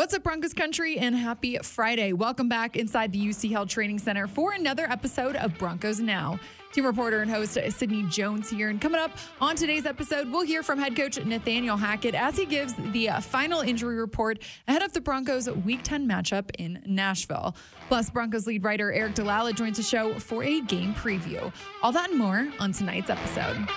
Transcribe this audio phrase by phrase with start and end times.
[0.00, 2.14] What's up, Broncos country, and happy Friday.
[2.14, 6.40] Welcome back inside the UC Health Training Center for another episode of Broncos Now.
[6.72, 8.70] Team reporter and host Sydney Jones here.
[8.70, 9.10] And coming up
[9.42, 13.60] on today's episode, we'll hear from head coach Nathaniel Hackett as he gives the final
[13.60, 17.54] injury report ahead of the Broncos' Week 10 matchup in Nashville.
[17.88, 21.52] Plus, Broncos lead writer Aric DiLalla joins the show for a game preview.
[21.82, 23.68] All that and more on tonight's episode.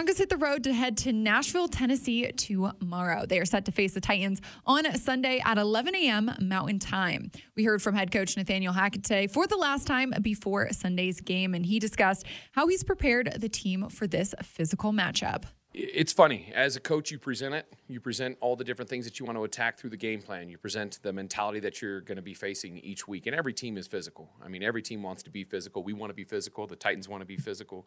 [0.00, 3.26] Broncos hit the road to head to Nashville, Tennessee tomorrow.
[3.26, 6.30] They are set to face the Titans on Sunday at 11 a.m.
[6.40, 7.30] Mountain Time.
[7.54, 11.52] We heard from head coach Nathaniel Hackett today for the last time before Sunday's game,
[11.52, 15.44] and he discussed how he's prepared the team for this physical matchup.
[15.72, 16.50] It's funny.
[16.52, 17.72] As a coach, you present it.
[17.86, 20.48] You present all the different things that you want to attack through the game plan.
[20.48, 23.28] You present the mentality that you're going to be facing each week.
[23.28, 24.28] And every team is physical.
[24.44, 25.84] I mean, every team wants to be physical.
[25.84, 26.66] We want to be physical.
[26.66, 27.86] The Titans want to be physical.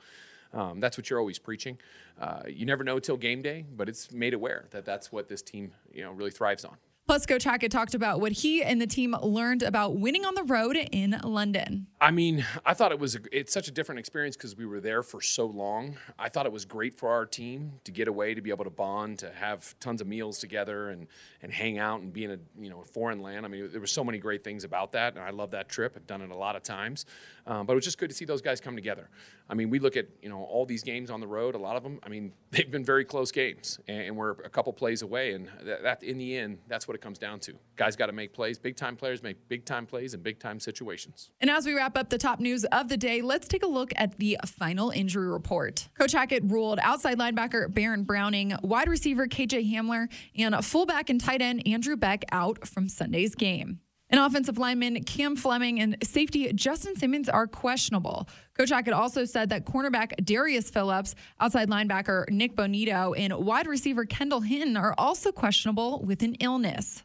[0.54, 1.78] Um, that's what you're always preaching.
[2.20, 5.42] Uh, you never know till game day, but it's made aware that that's what this
[5.42, 6.78] team, you know, really thrives on.
[7.06, 10.78] Plus, Hackett talked about what he and the team learned about winning on the road
[10.94, 11.88] in London.
[12.00, 14.80] I mean, I thought it was a, it's such a different experience because we were
[14.80, 15.98] there for so long.
[16.18, 18.70] I thought it was great for our team to get away, to be able to
[18.70, 21.08] bond, to have tons of meals together, and
[21.42, 23.46] and hang out and be in a you know a foreign land.
[23.46, 25.94] I mean, there were so many great things about that, and I love that trip.
[25.98, 27.06] I've done it a lot of times,
[27.46, 29.10] um, but it was just good to see those guys come together.
[29.50, 31.56] I mean, we look at you know all these games on the road.
[31.56, 34.72] A lot of them, I mean, they've been very close games, and, we're a couple
[34.74, 37.54] plays away, and that, that in the end, that's what it comes down to.
[37.76, 38.58] Guys got to make plays.
[38.58, 41.30] Big time players make big time plays in big time situations.
[41.42, 43.92] And as we wrap up the top news of the day, let's take a look
[43.96, 45.90] at the final injury report.
[45.98, 51.42] Coach Hackett ruled outside linebacker Baron Browning, wide receiver KJ Hamler, and fullback and tight
[51.42, 53.80] end Andrew Beck out from Sunday's game.
[54.14, 58.30] An offensive lineman Cam Fleming and safety Justin Simmons are questionable.
[58.56, 64.06] Coach Hackett also said that cornerback Darius Phillips, outside linebacker Nik Bonitto, and wide receiver
[64.06, 67.02] Kendall Hinton are also questionable with an illness.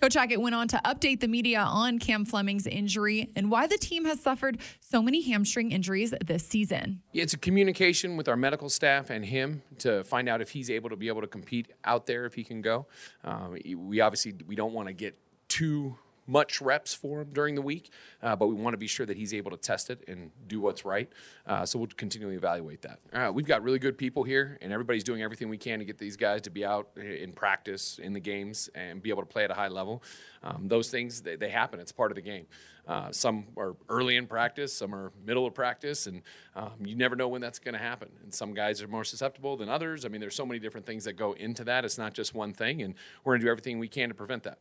[0.00, 3.76] Coach Hackett went on to update the media on Cam Fleming's injury and why the
[3.76, 7.02] team has suffered so many hamstring injuries this season.
[7.12, 10.90] It's a communication with our medical staff and him to find out if he's able
[10.90, 12.86] to be able to compete out there if he can go.
[13.24, 15.18] Um, we obviously we don't want to get
[15.48, 15.96] too
[16.26, 17.90] much reps for him during the week,
[18.22, 20.60] uh, but we want to be sure that he's able to test it and do
[20.60, 21.10] what's right.
[21.46, 22.98] Uh, so we'll continually evaluate that.
[23.12, 25.98] Uh, we've got really good people here, and everybody's doing everything we can to get
[25.98, 29.44] these guys to be out in practice, in the games, and be able to play
[29.44, 30.02] at a high level.
[30.42, 31.78] Um, those things they, they, happen.
[31.78, 32.46] It's part of the game.
[32.86, 36.22] Uh, some are early in practice, some are middle of practice, and
[36.56, 38.08] um, you never know when that's going to happen.
[38.24, 40.04] And some guys are more susceptible than others.
[40.04, 41.84] I mean, there's so many different things that go into that.
[41.84, 44.42] It's not just one thing, and we're going to do everything we can to prevent
[44.44, 44.58] that.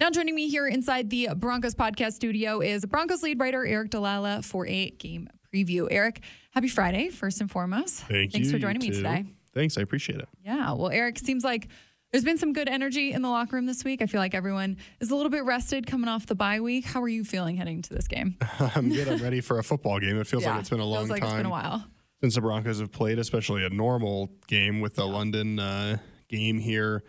[0.00, 4.42] Now, joining me here inside the Broncos podcast studio is Broncos lead writer Aric DiLalla
[4.42, 5.92] for a game preview.
[5.92, 6.20] Aric,
[6.52, 8.04] happy Friday, first and foremost.
[8.04, 9.26] Thank Thanks you, for joining you me today.
[9.52, 10.28] Thanks, I appreciate it.
[10.42, 11.68] Yeah, well, Aric, seems like
[12.12, 14.00] there's been some good energy in the locker room this week.
[14.00, 16.86] I feel like everyone is a little bit rested coming off the bye week.
[16.86, 18.38] How are you feeling heading to this game?
[18.58, 19.06] I'm good.
[19.06, 20.18] I'm ready for a football game.
[20.18, 21.28] It feels yeah, like it's been a long like time.
[21.28, 21.84] It's been a while
[22.22, 25.12] since the Broncos have played, especially a normal game with the yeah.
[25.12, 25.98] London uh,
[26.30, 27.04] game here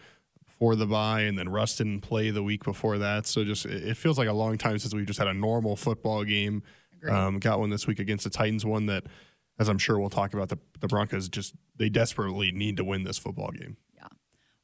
[0.62, 3.26] before the bye, and then Russ didn't play the week before that.
[3.26, 6.24] So just it feels like a long time since we just had a normal football
[6.24, 6.62] game.
[7.10, 9.06] Um, got one this week against the Titans, one that,
[9.58, 13.04] as I'm sure we'll talk about, the the Broncos just they desperately need to win
[13.04, 13.76] this football game.
[13.96, 14.10] Yeah,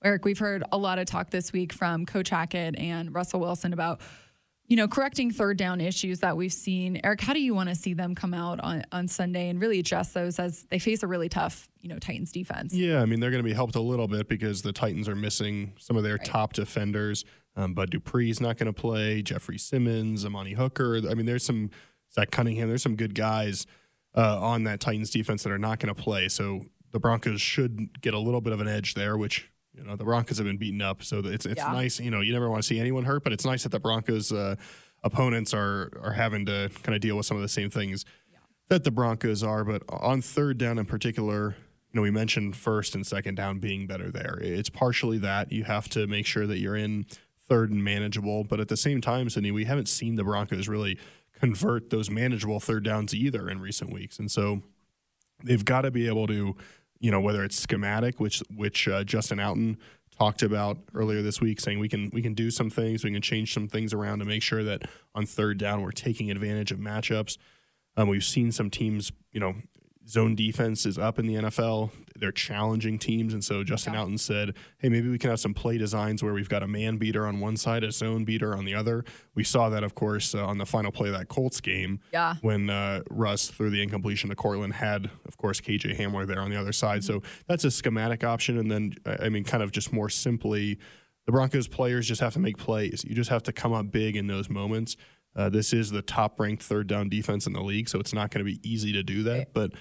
[0.05, 3.73] Aric, we've heard a lot of talk this week from Coach Hackett and Russell Wilson
[3.73, 3.99] about
[4.67, 6.99] you know, correcting third down issues that we've seen.
[7.03, 9.79] Aric, how do you want to see them come out on, on Sunday and really
[9.79, 12.73] address those as they face a really tough, you know, Titans defense?
[12.73, 15.15] Yeah, I mean, they're going to be helped a little bit because the Titans are
[15.15, 16.25] missing some of their right.
[16.25, 17.23] top defenders.
[17.55, 19.21] Um, Bud Dupree's not going to play.
[19.21, 20.97] Jeffrey Simmons, Amani Hooker.
[21.09, 21.69] I mean, there's some
[22.13, 22.67] Zach Cunningham.
[22.67, 23.65] There's some good guys
[24.15, 26.27] uh, on that Titans defense that are not going to play.
[26.27, 29.95] So the Broncos should get a little bit of an edge there, which you know
[29.95, 31.71] the Broncos have been beaten up, so it's it's yeah.
[31.71, 31.99] nice.
[31.99, 34.31] You know, you never want to see anyone hurt, but it's nice that the Broncos
[34.31, 34.55] uh,
[35.03, 38.39] opponents are are having to kind of deal with some of the same things yeah.
[38.69, 39.63] that the Broncos are.
[39.63, 41.55] But on third down in particular,
[41.91, 44.37] you know, we mentioned first and second down being better there.
[44.41, 47.05] It's partially that you have to make sure that you're in
[47.47, 50.97] third and manageable, but at the same time, Sydney, we haven't seen the Broncos really
[51.39, 54.63] convert those manageable third downs either in recent weeks, and so
[55.43, 56.55] they've got to be able to
[56.99, 59.77] you know whether it's schematic, which which uh, Justin Outten
[60.17, 63.21] talked about earlier this week, saying we can we can do some things, we can
[63.21, 64.83] change some things around to make sure that
[65.13, 67.37] on third down we're taking advantage of matchups.
[67.95, 69.55] Um, we've seen some teams, you know,
[70.07, 71.91] zone defense is up in the NFL.
[72.15, 73.33] They're challenging teams.
[73.33, 74.01] And so Justin yeah.
[74.01, 76.97] Outten said, hey, maybe we can have some play designs where we've got a man
[76.97, 79.03] beater on one side, a zone beater on the other.
[79.35, 82.35] We saw that, of course, uh, on the final play of that Colts game yeah.
[82.41, 86.49] when uh, Russ threw the incompletion to Courtland, had, of course, KJ Hamler there on
[86.49, 87.01] the other side.
[87.01, 87.13] Mm-hmm.
[87.13, 88.57] So that's a schematic option.
[88.57, 90.79] And then, I mean, kind of just more simply,
[91.25, 93.03] the Broncos players just have to make plays.
[93.07, 94.95] You just have to come up big in those moments.
[95.35, 98.31] Uh, this is the top ranked third down defense in the league, so it's not
[98.31, 99.53] going to be easy to do that.
[99.53, 99.71] But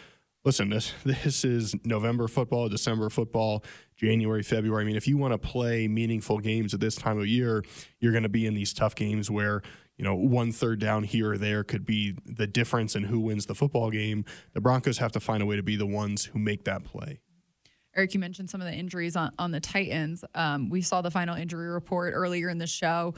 [0.47, 3.63] listen, this this is November football, December football,
[3.97, 4.83] January, February.
[4.83, 7.63] I mean, if you want to play meaningful games at this time of year,
[8.01, 9.61] you're going to be in these tough games where
[9.99, 13.45] you know one third down here or there could be the difference in who wins
[13.45, 14.25] the football game.
[14.55, 17.21] The Broncos have to find a way to be the ones who make that play.
[17.99, 20.23] Aric, you mentioned some of the injuries on, on the Titans.
[20.35, 23.15] Um, we saw the final injury report earlier in the show.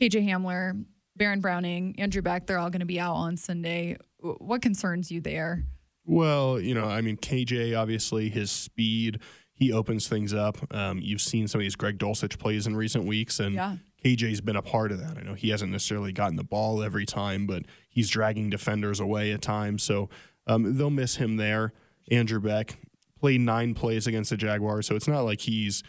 [0.00, 0.84] KJ Hamler,
[1.16, 3.96] Baron Browning, Andrew Beck, they're all going to be out on Sunday.
[4.18, 5.64] What concerns you there?
[6.08, 9.20] Well, you know, I mean, KJ, obviously, his speed,
[9.52, 10.56] he opens things up.
[10.74, 13.76] Um, you've seen some of these Greg Dulcich plays in recent weeks, and yeah.
[14.02, 15.18] KJ's been a part of that.
[15.18, 19.32] I know he hasn't necessarily gotten the ball every time, but he's dragging defenders away
[19.32, 19.82] at times.
[19.82, 20.08] So
[20.46, 21.74] um, they'll miss him there.
[22.10, 22.78] Andrew Beck
[23.20, 25.82] played nine plays against the Jaguars, so it's not like he's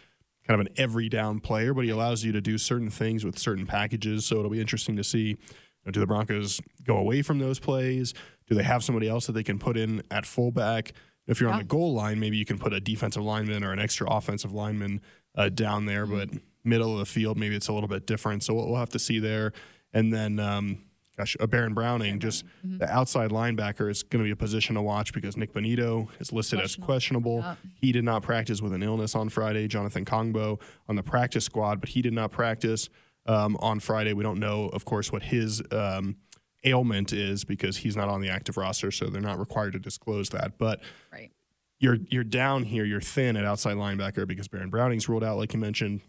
[0.46, 3.40] kind of an every down player, but he allows you to do certain things with
[3.40, 4.26] certain packages.
[4.26, 5.38] So it'll be interesting to see
[5.86, 8.14] know, do the Broncos go away from those plays?
[8.48, 10.94] Do they have somebody else that they can put in at fullback?
[11.28, 11.56] If you're yeah.
[11.56, 14.52] on the goal line, maybe you can put a defensive lineman or an extra offensive
[14.52, 15.02] lineman
[15.36, 16.18] uh, down there, mm-hmm.
[16.18, 18.44] but middle of the field, maybe it's a little bit different.
[18.44, 19.54] So we'll, have to see there.
[19.94, 20.84] And then, um,
[21.18, 22.80] gosh, a Baron Browning, just mm-hmm.
[22.80, 26.34] the outside linebacker is going to be a position to watch because Nik Bonitto is
[26.34, 26.64] listed questionable.
[26.64, 27.38] as questionable.
[27.40, 27.56] Yeah.
[27.76, 29.68] He did not practice with an illness on Friday.
[29.68, 32.90] Jonathan Kongbo on the practice squad, but he did not practice
[33.26, 34.14] um, on Friday.
[34.14, 36.18] We don't know, of course, what his um,
[36.64, 40.30] ailment is because he's not on the active roster, so they're not required to disclose
[40.30, 40.58] that.
[40.58, 40.82] But
[41.12, 41.32] right.
[41.80, 45.54] you're you're down here, you're thin at outside linebacker because Baron Browning's ruled out, like
[45.54, 46.02] you mentioned,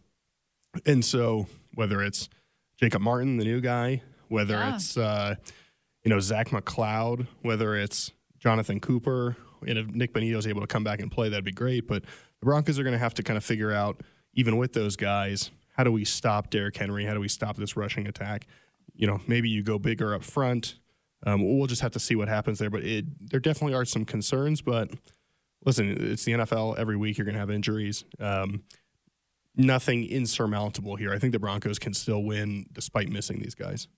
[0.86, 2.28] and so whether it's
[2.78, 4.74] Jacob Martin, the new guy, whether yeah.
[4.74, 5.34] it's uh,
[6.04, 9.36] you know Zach McCloud, whether it's Jonathan Cooper,
[9.66, 11.86] and if Nik Bonitto's able to come back and play, that'd be great.
[11.86, 14.00] But the Broncos are going to have to kind of figure out,
[14.34, 17.06] even with those guys, how do we stop Derrick Henry?
[17.06, 18.46] How do we stop this rushing attack?
[18.94, 20.74] You know, maybe you go bigger up front.
[21.24, 22.68] Um, we'll just have to see what happens there.
[22.68, 24.60] But it, there definitely are some concerns.
[24.60, 24.90] But
[25.64, 26.76] listen, it's the NFL.
[26.76, 28.04] Every week you're going to have injuries.
[28.18, 28.64] Um,
[29.56, 31.14] nothing insurmountable here.
[31.14, 33.88] I think the Broncos can still win despite missing these guys.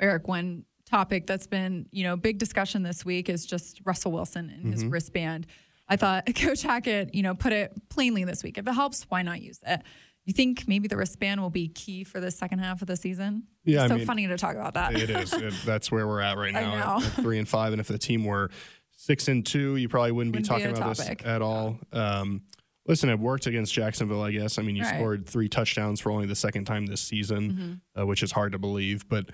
[0.00, 4.48] Aric, one topic that's been you know big discussion this week is just Russell Wilson
[4.48, 4.92] and his mm-hmm.
[4.92, 5.48] wristband.
[5.88, 8.58] I thought Coach Hackett, you know, put it plainly this week.
[8.58, 9.82] If it helps, why not use it?
[10.26, 13.44] You think maybe the wristband will be key for the second half of the season?
[13.64, 14.94] Yeah, it's so I mean, funny to talk about that.
[14.94, 15.32] it is.
[15.32, 17.72] It, that's where we're at right now, at, at three and five.
[17.72, 18.50] And if the team were
[18.96, 21.18] six and two, you probably wouldn't, wouldn't be talking be about topic.
[21.18, 21.78] this at all.
[21.92, 22.42] Um,
[22.88, 24.58] listen, it worked against Jacksonville, I guess.
[24.58, 24.96] I mean, you right.
[24.96, 28.02] scored three touchdowns for only the second time this season, mm-hmm.
[28.02, 29.08] uh, which is hard to believe.
[29.08, 29.26] But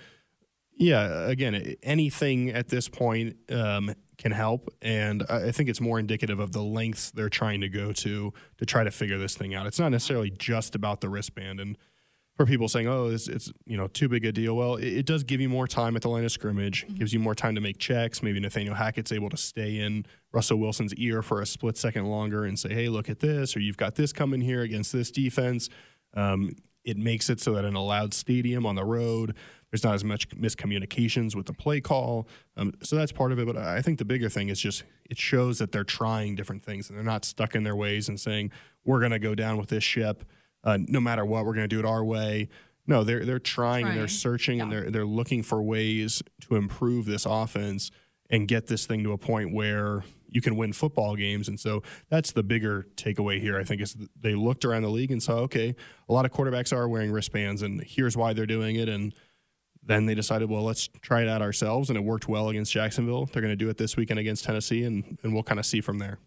[0.76, 4.72] yeah, again, anything at this point um, can help.
[4.80, 8.66] And I think it's more indicative of the lengths they're trying to go to to
[8.66, 9.66] try to figure this thing out.
[9.66, 11.60] It's not necessarily just about the wristband.
[11.60, 11.76] And
[12.36, 15.06] for people saying, "Oh, it's, it's you know too big a deal," well, it, it,
[15.06, 16.86] does give you more time at the line of scrimmage.
[16.86, 16.94] Mm-hmm.
[16.94, 18.22] Gives you more time to make checks.
[18.22, 22.44] Maybe Nathaniel Hackett's able to stay in Russell Wilson's ear for a split second longer
[22.44, 25.68] and say, "Hey, look at this," or "You've got this coming here against this defense."
[26.14, 29.34] Um, it makes it so that in a loud stadium on the road,
[29.70, 32.28] there's not as much miscommunications with the play call.
[32.56, 33.46] Um, so that's part of it.
[33.46, 36.88] But I think the bigger thing is just it shows that they're trying different things
[36.88, 38.50] and they're not stuck in their ways and saying,
[38.84, 40.24] we're going to go down with this ship.
[40.64, 42.48] Uh, no matter what, we're going to do it our way.
[42.86, 43.92] No, they're they're trying, trying.
[43.92, 44.64] and they're searching yeah.
[44.64, 47.90] and they're they're looking for ways to improve this offense
[48.28, 50.02] and get this thing to a point where
[50.32, 51.48] you can win football games.
[51.48, 55.10] And so that's the bigger takeaway here, I think, is they looked around the league
[55.10, 55.74] and saw, okay,
[56.08, 58.88] a lot of quarterbacks are wearing wristbands, and here's why they're doing it.
[58.88, 59.14] And
[59.84, 63.26] then they decided, well, let's try it out ourselves, and it worked well against Jacksonville.
[63.26, 65.80] They're going to do it this weekend against Tennessee, and, and we'll kind of see
[65.80, 66.18] from there.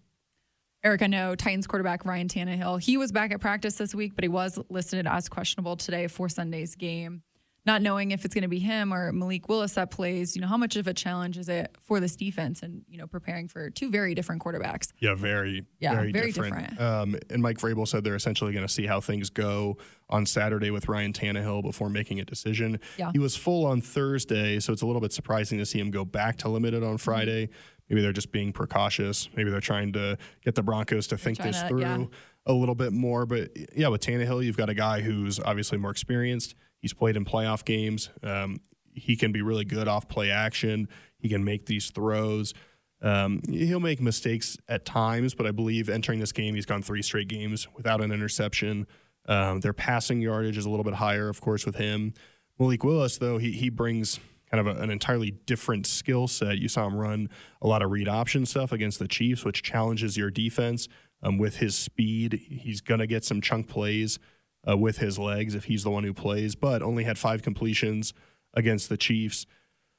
[0.86, 2.80] Aric, I know Titans quarterback Ryan Tannehill.
[2.80, 6.30] He was back at practice this week, but he was listed as questionable today for
[6.30, 7.24] Sunday's game
[7.66, 10.48] not knowing if it's going to be him or Malik Willis that plays, you know,
[10.48, 13.72] how much of a challenge is it for this defense and, you know, preparing for
[13.72, 14.92] two very different quarterbacks?
[15.00, 16.70] Yeah, very, yeah, very, very different.
[16.70, 16.82] different.
[16.82, 19.78] Um, and Mike Vrabel said they're essentially going to see how things go
[20.10, 22.80] on Saturday with Ryan Tannehill before making a decision.
[22.98, 23.12] Yeah.
[23.12, 26.06] He was full on Thursday, so it's a little bit surprising to see him go
[26.06, 26.98] back to limited on mm-hmm.
[26.98, 27.50] Friday.
[27.90, 29.30] Maybe they're just being precautious.
[29.36, 31.82] Maybe they're trying to get the Broncos to they're think this to, through.
[31.82, 32.06] Yeah
[32.48, 33.26] a little bit more.
[33.26, 36.54] But yeah, with Tannehill, you've got a guy who's obviously more experienced.
[36.80, 38.10] He's played in playoff games.
[38.24, 38.60] Um,
[38.94, 40.88] he can be really good off play action.
[41.18, 42.54] He can make these throws.
[43.02, 47.02] Um, he'll make mistakes at times, but I believe entering this game, he's gone three
[47.02, 48.88] straight games without an interception.
[49.28, 52.14] Um, their passing yardage is a little bit higher, of course, with him.
[52.58, 56.58] Malik Willis, though, he he brings kind of a, an entirely different skill set.
[56.58, 57.30] You saw him run
[57.62, 60.88] a lot of read option stuff against the Chiefs, which challenges your defense.
[61.24, 64.20] Um, with his speed, he's going to get some chunk plays
[64.68, 68.14] uh, with his legs if he's the one who plays, but only had five completions
[68.54, 69.46] against the Chiefs.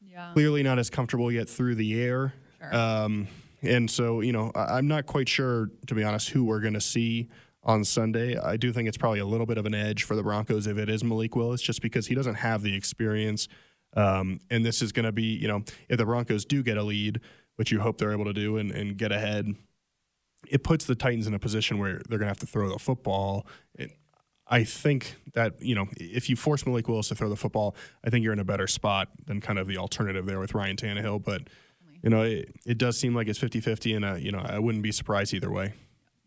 [0.00, 0.32] Yeah.
[0.32, 2.34] Clearly not as comfortable yet through the air.
[2.58, 2.74] Sure.
[2.74, 3.28] Um,
[3.62, 6.74] and so, you know, I- I'm not quite sure, to be honest, who we're going
[6.74, 7.28] to see
[7.62, 8.36] on Sunday.
[8.38, 10.78] I do think it's probably a little bit of an edge for the Broncos if
[10.78, 13.48] it is Malik Willis, just because he doesn't have the experience.
[13.94, 16.82] Um, and this is going to be, you know, if the Broncos do get a
[16.82, 17.20] lead,
[17.56, 19.54] which you hope they're able to do and, and get ahead,
[20.48, 22.78] it puts the Titans in a position where they're going to have to throw the
[22.78, 23.46] football.
[23.78, 23.90] And
[24.48, 27.74] I think that, you know, if you force Malik Willis to throw the football,
[28.04, 30.76] I think you're in a better spot than kind of the alternative there with Ryan
[30.76, 31.24] Tannehill.
[31.24, 31.42] But,
[32.02, 34.58] you know, it, it does seem like it's 50 50, and, uh, you know, I
[34.58, 35.74] wouldn't be surprised either way.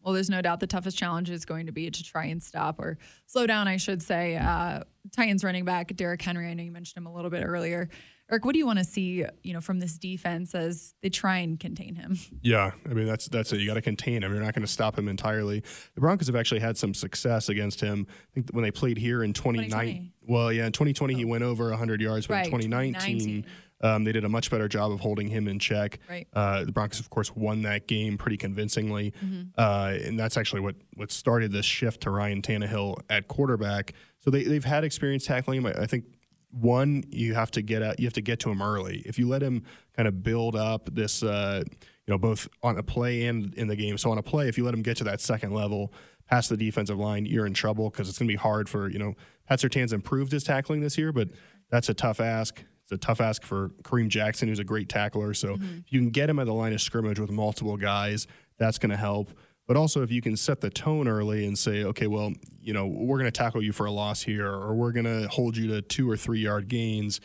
[0.09, 2.79] Well, there's no doubt the toughest challenge is going to be to try and stop
[2.79, 2.97] or
[3.27, 4.37] slow down, I should say.
[4.37, 4.79] Uh,
[5.15, 6.49] Titans running back Derrick Henry.
[6.49, 7.89] I know you mentioned him a little bit earlier.
[8.31, 11.37] Aric, what do you want to see, you know, from this defense as they try
[11.37, 12.17] and contain him?
[12.41, 13.59] Yeah, I mean that's that's it.
[13.59, 14.33] You got to contain him.
[14.33, 15.61] You're not going to stop him entirely.
[15.93, 18.07] The Broncos have actually had some success against him.
[18.09, 19.69] I think when they played here in 2019.
[19.69, 20.13] 2020.
[20.27, 23.45] Well, yeah, in 2020 he went over 100 yards, but Right, in 2019, 2019.
[23.81, 25.99] Um, they did a much better job of holding him in check.
[26.09, 26.27] Right.
[26.33, 29.41] Uh, the Broncos, of course, won that game pretty convincingly, Mm-hmm.
[29.57, 33.93] uh, and that's actually what what started this shift to Ryan Tannehill at quarterback.
[34.19, 35.65] So they they've had experience tackling him.
[35.67, 36.05] I, I think
[36.51, 39.01] one you have to get out, you have to get to him early.
[39.05, 39.63] If you let him
[39.95, 43.75] kind of build up this, uh, you know, both on a play and in the
[43.75, 43.97] game.
[43.97, 45.93] So on a play, if you let him get to that second level
[46.27, 48.99] past the defensive line, you're in trouble because it's going to be hard for you
[48.99, 49.13] know.
[49.47, 51.29] Pat Surtain's improved his tackling this year, but
[51.71, 52.63] that's a tough ask.
[52.91, 55.35] It's a tough ask for Kareem Jackson, who's a great tackler.
[55.35, 58.25] So if you can get him at the line of scrimmage with multiple guys,
[58.57, 59.31] that's going to help.
[59.67, 62.87] But also, if you can set the tone early and say, okay, well, you know,
[62.87, 65.67] we're going to tackle you for a loss here, or we're going to hold you
[65.67, 67.21] to two or three yard gains,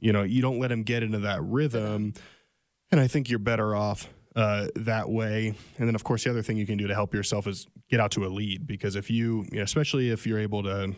[0.00, 2.14] you know, you don't let him get into that rhythm.
[2.90, 5.48] And I think you're better off uh, that way.
[5.76, 8.00] And then, of course, the other thing you can do to help yourself is get
[8.00, 10.94] out to a lead because if you, you know, especially if you're able to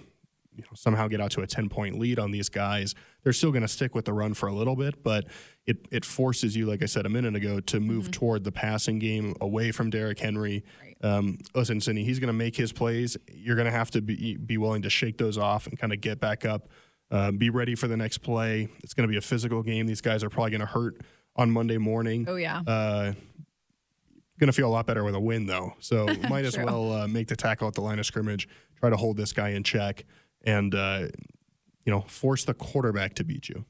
[0.57, 3.51] you know, somehow get out to a 10 point lead on these guys, they're still
[3.51, 5.27] going to stick with the run for a little bit, but
[5.67, 8.99] it, it forces you, like I said a minute ago, to move toward the passing
[8.99, 10.65] game away from Derrick Henry.
[11.03, 13.17] Um, listen, Sydney, he's going to make his plays.
[13.33, 16.01] You're going to have to be, be willing to shake those off and kind of
[16.01, 16.69] get back up,
[17.11, 18.69] um, be ready for the next play.
[18.83, 19.87] It's going to be a physical game.
[19.87, 21.01] These guys are probably going to hurt
[21.37, 22.25] on Monday morning.
[22.29, 22.61] Oh, yeah.
[22.67, 23.13] Uh,
[24.39, 25.75] going to feel a lot better with a win, though.
[25.81, 28.49] So might as well uh, make the tackle at the line of scrimmage,
[28.79, 30.05] try to hold this guy in check,
[30.47, 31.09] and uh,
[31.85, 33.65] you know force the quarterback to beat you.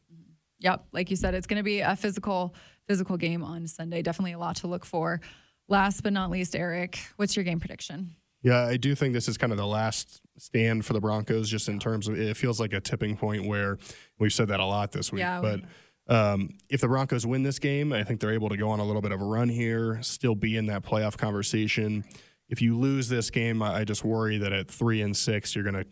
[0.60, 2.54] Yep, like you said, it's going to be a physical
[2.86, 4.02] physical game on Sunday.
[4.02, 5.20] Definitely a lot to look for.
[5.68, 8.14] Last but not least, Aric, what's your game prediction?
[8.42, 11.68] Yeah, I do think this is kind of the last stand for the Broncos, just
[11.68, 13.78] in terms of it feels like a tipping point where
[14.20, 15.20] we've said that a lot this week.
[15.20, 15.60] Yeah, but
[16.08, 18.84] um, if the Broncos win this game, I think they're able to go on a
[18.84, 22.04] little bit of a run here, still be in that playoff conversation.
[22.48, 25.64] If you lose this game, I I just worry that at three and six, you're
[25.64, 25.86] going to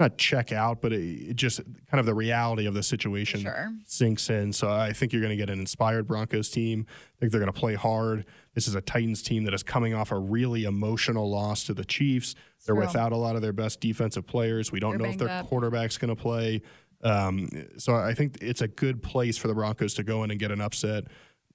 [0.00, 1.60] not check out, but it, it just
[1.90, 3.70] kind of the reality of the situation Sure.
[3.86, 4.52] sinks in.
[4.52, 6.84] So I think you're going to get an inspired Broncos team.
[6.88, 8.26] I think they're going to play hard.
[8.54, 11.84] This is a Titans team that is coming off a really emotional loss to the
[11.84, 12.34] Chiefs.
[12.66, 12.84] They're True.
[12.86, 14.72] without a lot of their best defensive players.
[14.72, 15.46] We don't They're know if their up.
[15.46, 16.62] quarterback's going to play.
[17.02, 17.48] Um,
[17.78, 20.50] so I think it's a good place for the Broncos to go in and get
[20.50, 21.04] an upset.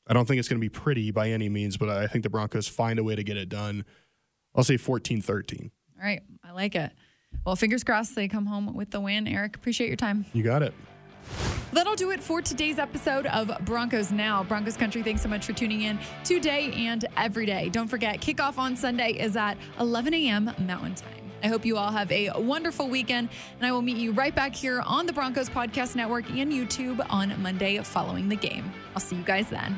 [0.08, 2.30] I don't think it's going to be pretty by any means, but I think the
[2.30, 3.84] Broncos find a way to get it done.
[4.56, 5.72] I'll say 14 13.
[6.00, 6.92] All right, I like it.
[7.46, 9.26] Well, fingers crossed they come home with the win.
[9.26, 10.26] Aric, appreciate your time.
[10.34, 10.74] You got it.
[11.72, 14.44] That'll do it for today's episode of Broncos Now.
[14.44, 17.70] Broncos Country, thanks so much for tuning in today and every day.
[17.70, 20.52] Don't forget, kickoff on Sunday is at 11 a.m.
[20.60, 21.32] Mountain Time.
[21.44, 24.54] I hope you all have a wonderful weekend, and I will meet you right back
[24.54, 28.72] here on the Broncos Podcast Network and YouTube on Monday following the game.
[28.94, 29.78] I'll see you guys then.